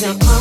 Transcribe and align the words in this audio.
Now 0.00 0.39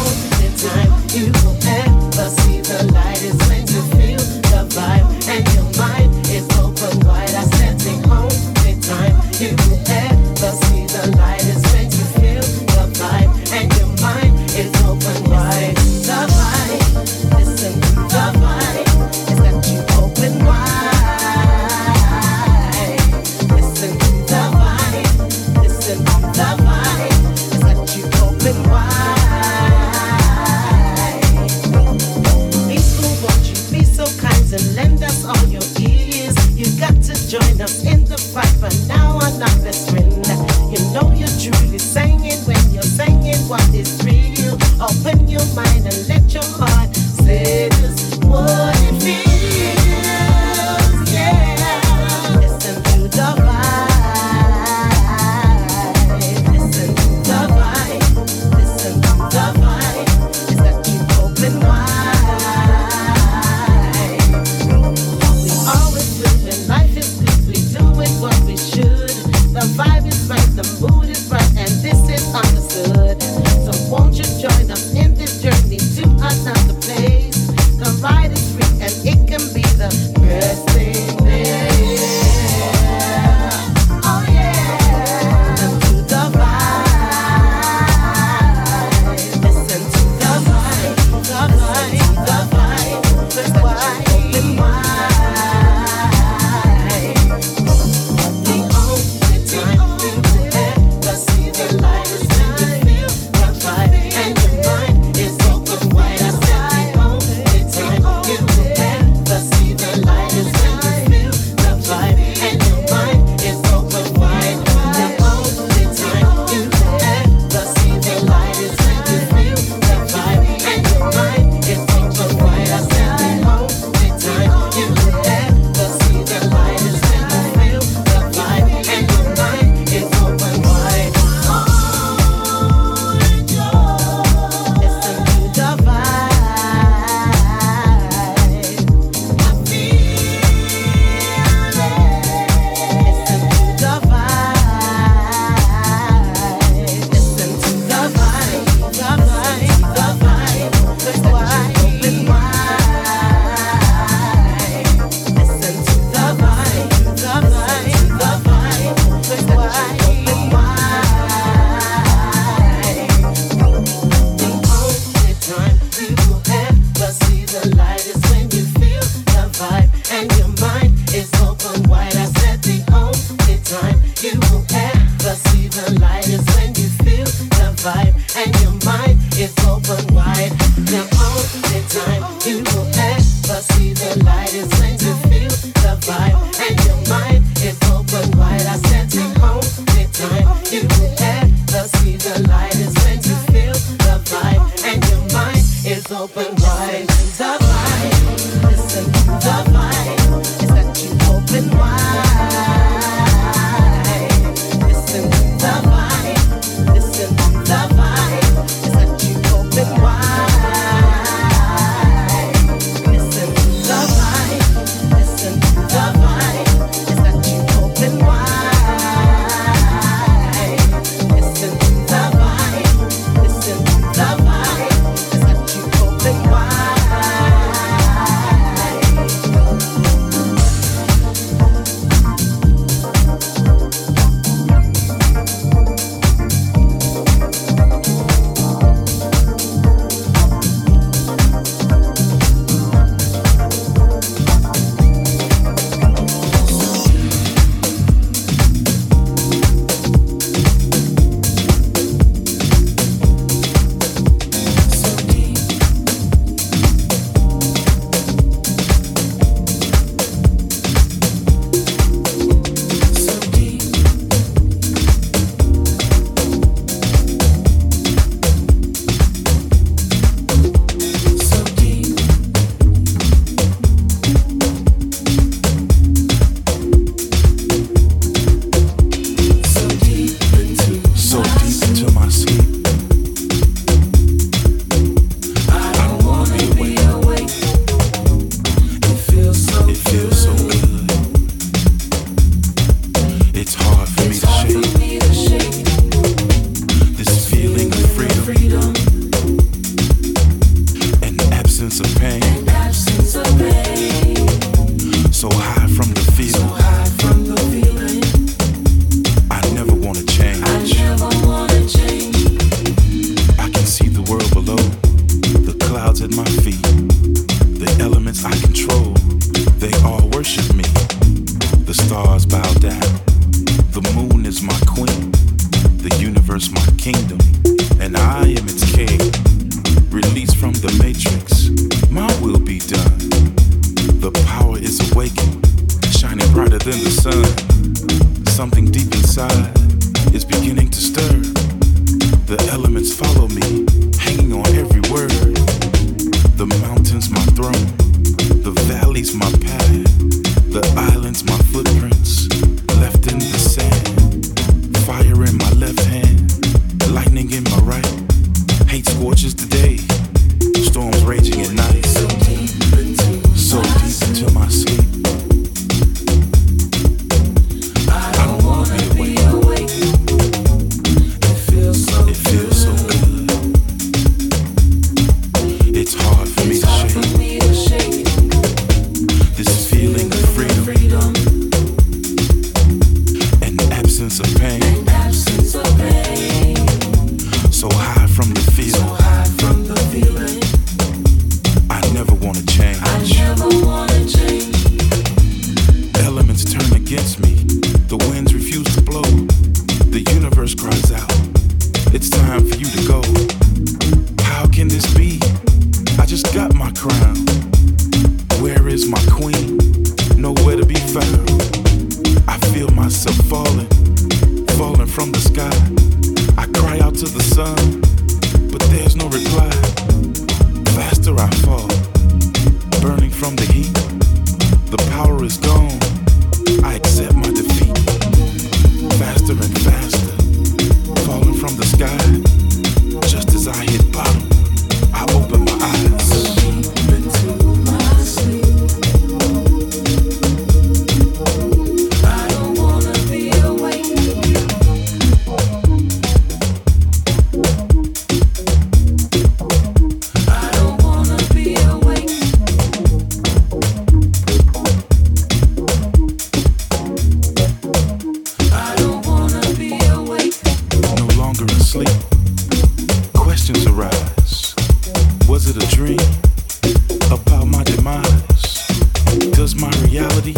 Does 469.59 469.75
my 469.75 469.91
reality 470.07 470.55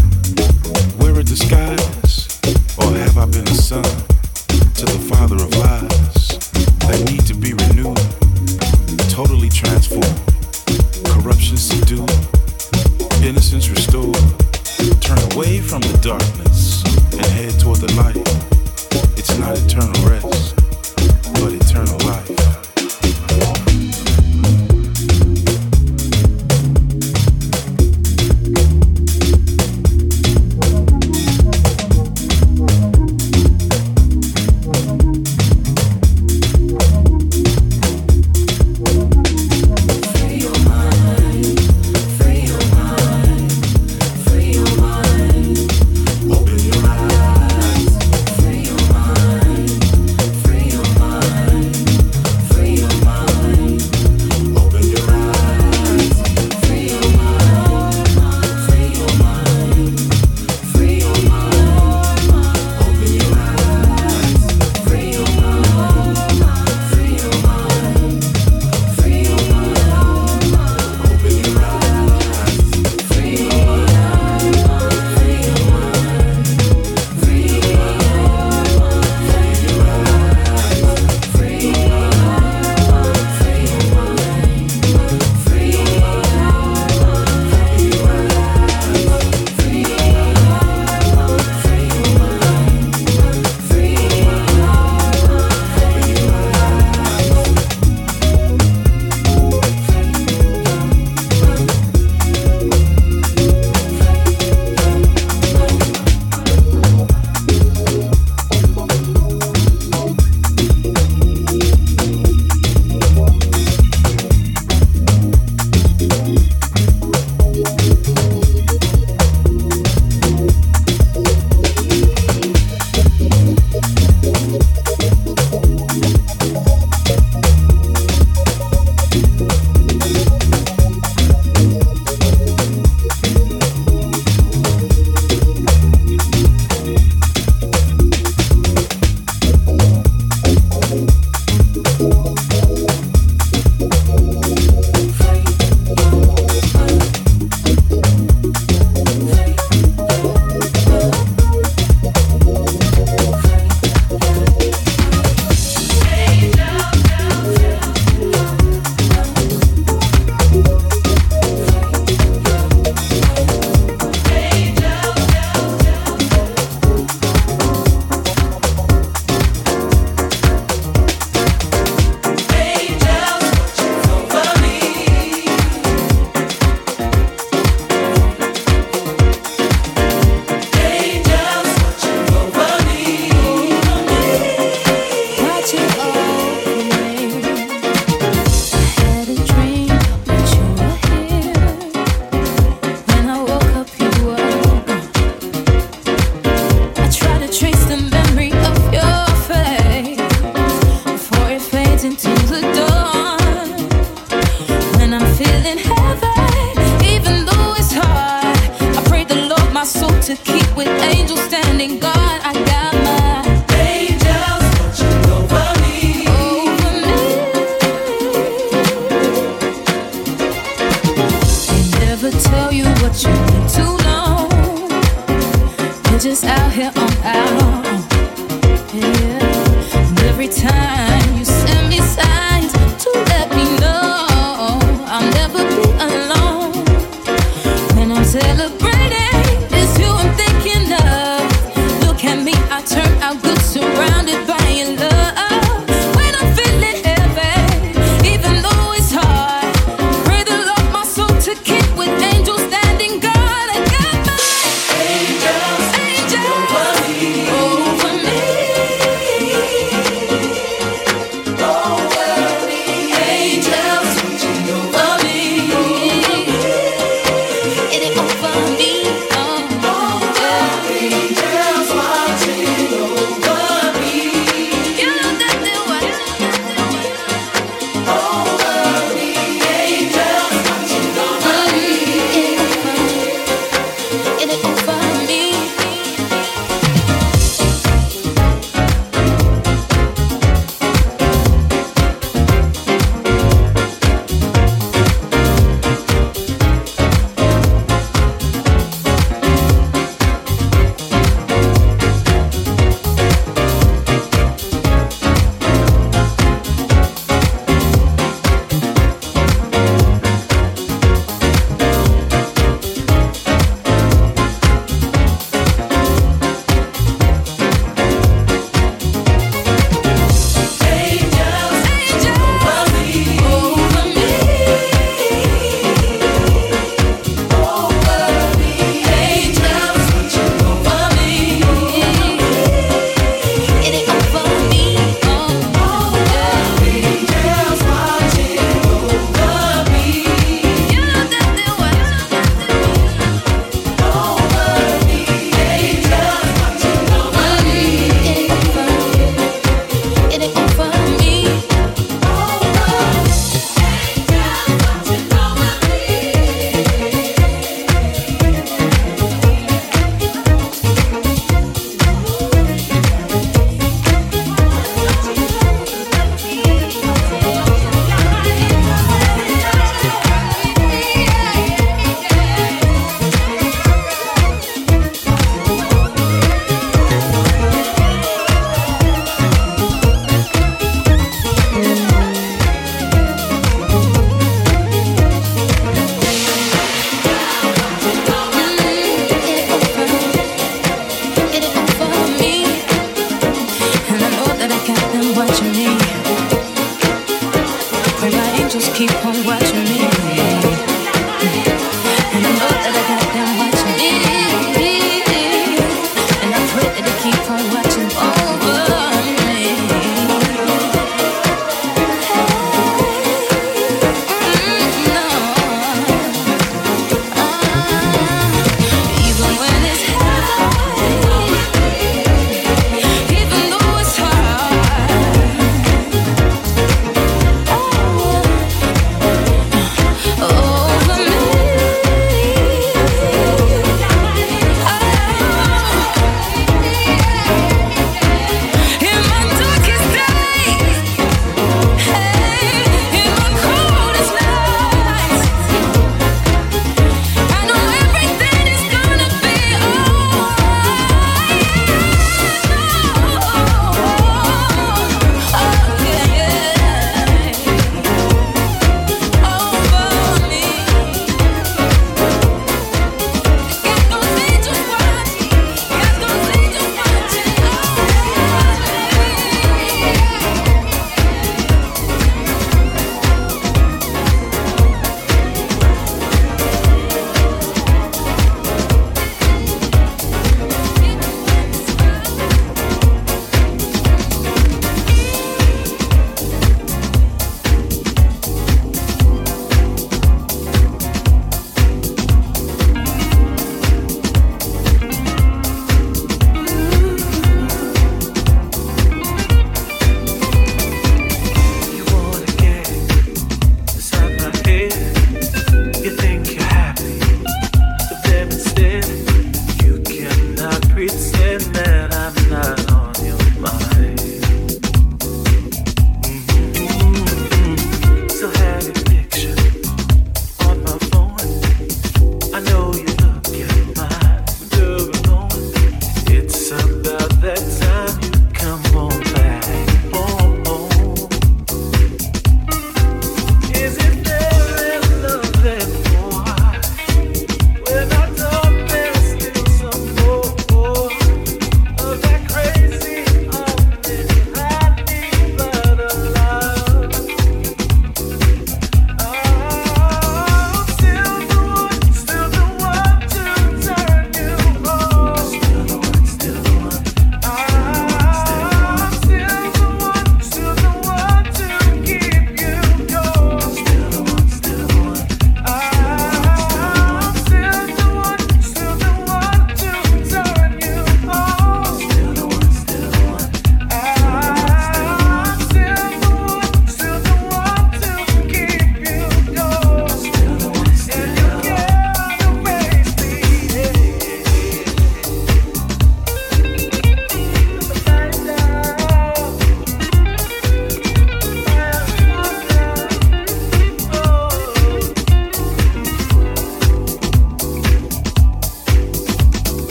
wear 0.99 1.19
a 1.19 1.23
disguise? 1.23 2.39
Or 2.77 2.93
have 2.93 3.17
I 3.17 3.25
been 3.25 3.47
a 3.47 3.55
son 3.55 3.81
to 3.81 4.85
the 4.85 5.03
father 5.09 5.37
of 5.37 5.49
lies 5.57 6.37
that 6.85 7.03
need 7.09 7.25
to 7.25 7.33
be 7.33 7.53
renewed, 7.65 7.97
totally 9.09 9.49
transformed, 9.49 10.21
corruption 11.03 11.57
subdued, 11.57 12.11
innocence 13.25 13.69
restored? 13.69 14.13
Turn 15.01 15.17
away 15.33 15.61
from 15.61 15.81
the 15.81 15.97
darkness 16.03 16.83
and 17.11 17.25
head 17.25 17.59
toward 17.59 17.79
the 17.79 17.91
light. 17.95 18.21
It's 19.17 19.35
not 19.39 19.57
eternal 19.57 19.99
rest. 20.07 20.60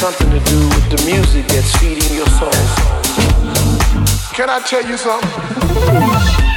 something 0.00 0.30
to 0.30 0.40
do 0.46 0.58
with 0.70 0.88
the 0.88 1.04
music 1.04 1.46
that's 1.48 1.76
feeding 1.76 2.16
your 2.16 2.26
soul. 2.28 2.50
Can 4.32 4.48
I 4.48 4.58
tell 4.64 4.82
you 4.88 4.96
something? 4.96 6.49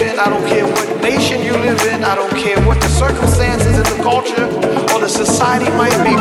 live 0.00 0.12
in, 0.12 0.18
I 0.18 0.28
don't 0.28 0.46
care 0.46 0.64
what 0.64 1.02
nation 1.02 1.42
you 1.42 1.52
live 1.52 1.80
in, 1.82 2.04
I 2.04 2.14
don't 2.14 2.34
care 2.36 2.58
what 2.66 2.80
the 2.80 2.88
circumstances 2.88 3.76
and 3.76 3.86
the 3.86 4.02
culture 4.02 4.46
or 4.92 5.00
the 5.00 5.08
society 5.08 5.70
might 5.76 5.96
be. 6.04 6.14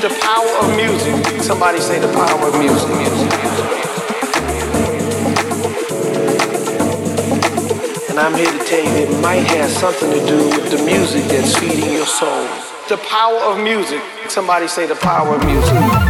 The 0.00 0.14
power 0.20 0.48
of 0.62 0.76
music. 0.76 1.42
Somebody 1.42 1.80
say 1.80 1.98
the 1.98 2.12
power 2.12 2.48
of 2.48 2.58
music. 2.58 2.88
music. 2.96 3.32
And 8.10 8.18
I'm 8.18 8.34
here 8.34 8.50
to 8.50 8.64
tell 8.64 8.84
you 8.84 9.06
it 9.06 9.20
might 9.20 9.44
have 9.56 9.70
something 9.70 10.10
to 10.10 10.26
do 10.26 10.36
with 10.48 10.70
the 10.70 10.82
music 10.84 11.24
that's 11.24 11.56
feeding 11.58 11.92
your 11.92 12.06
soul. 12.06 12.48
The 12.88 12.98
power 13.08 13.38
of 13.52 13.58
music. 13.58 14.00
Somebody 14.28 14.68
say 14.68 14.86
the 14.86 14.96
power 14.96 15.34
of 15.34 15.44
music. 15.44 16.07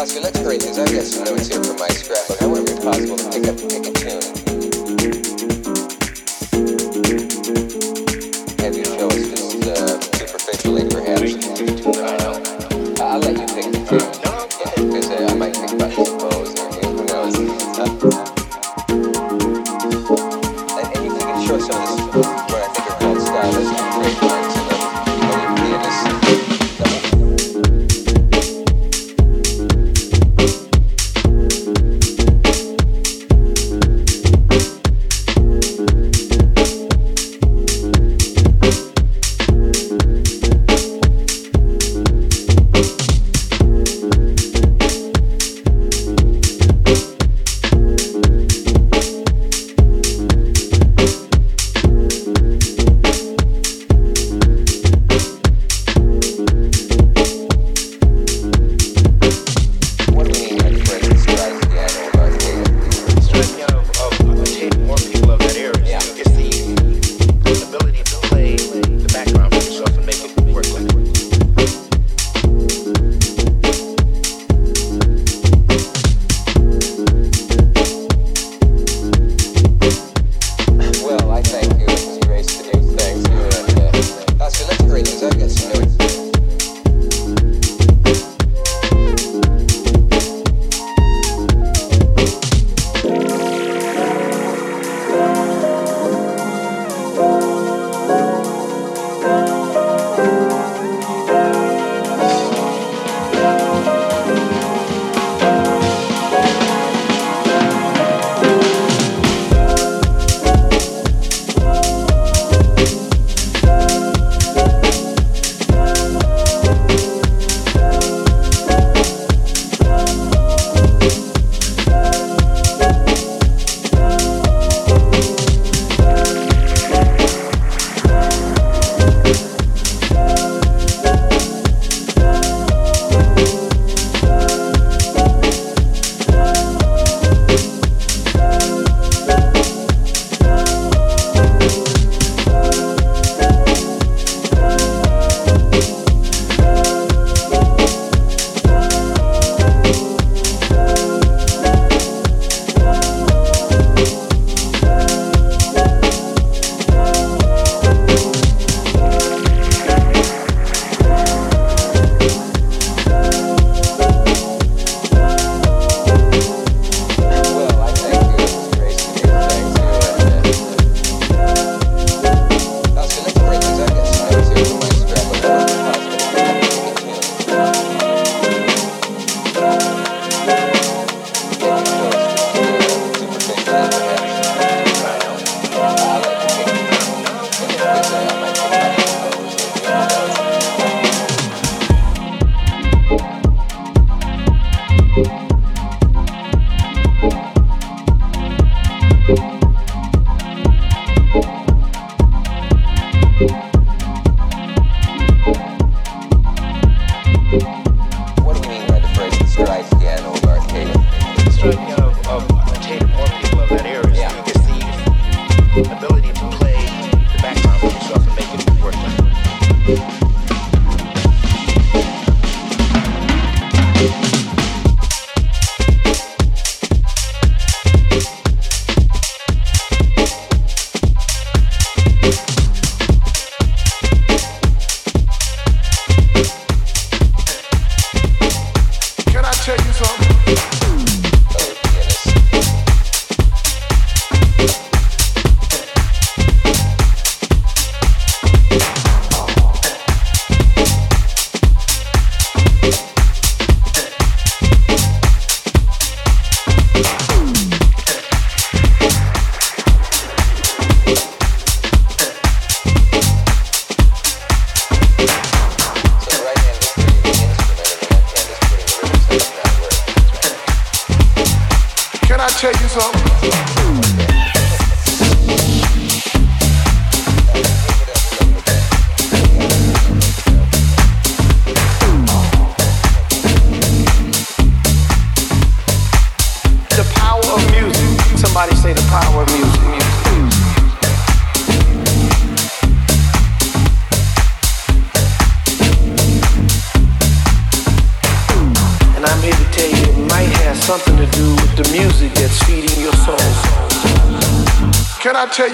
Let's 0.00 0.40
create 0.40 0.62
to 0.62 0.66
these. 0.68 0.78
I've 0.78 0.90
got 0.94 1.04
some 1.04 1.24
notes 1.24 1.48
here 1.48 1.62
from 1.62 1.76
my 1.76 1.88
scrapbook. 1.88 2.40
I 2.40 2.46
would 2.46 2.66
it 2.66 2.74
be 2.74 2.82
possible 2.82 3.18
to 3.18 3.28
pick 3.28 3.46
up 3.48 3.56
pick 3.58 3.68
ticket. 3.68 3.99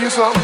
You 0.07 0.36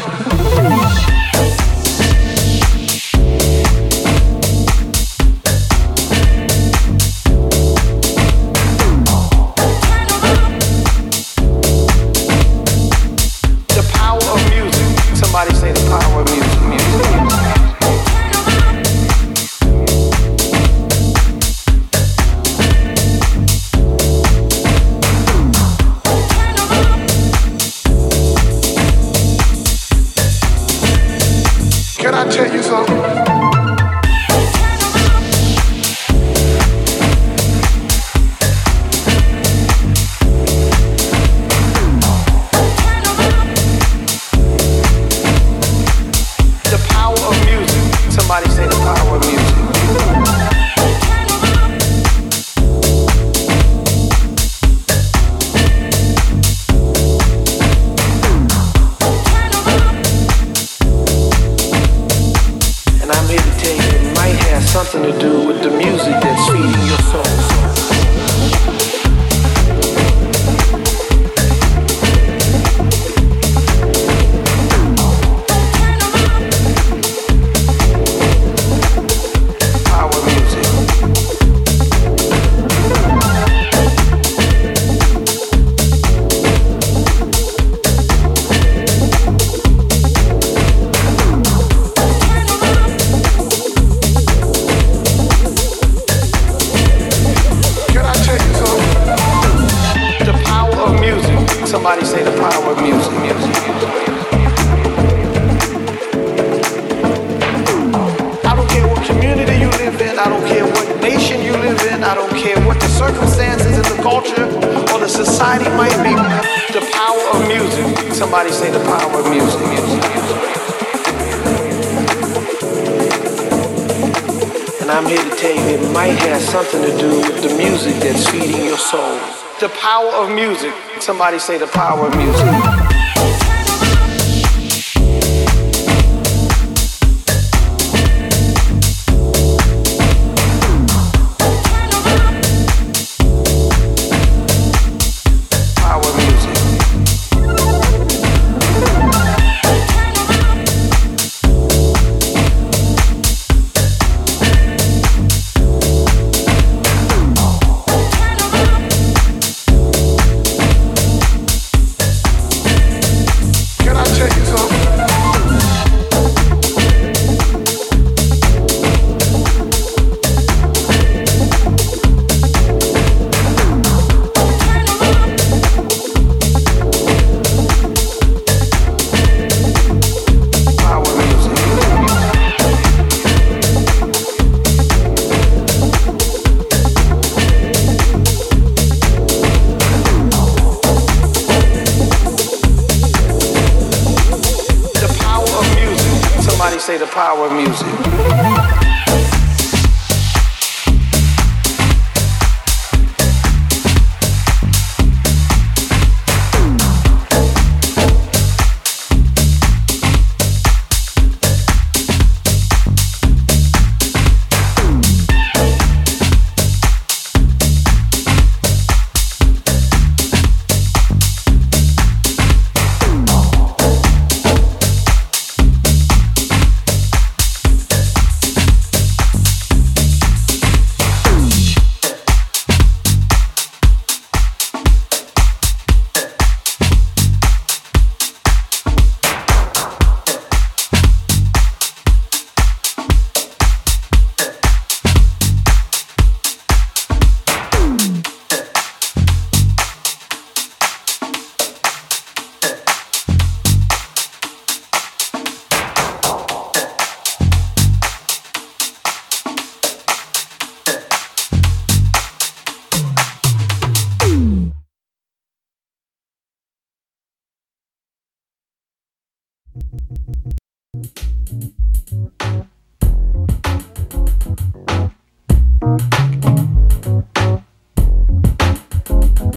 Somebody 131.23 131.39
say 131.39 131.57
the 131.57 131.67
power 131.67 132.12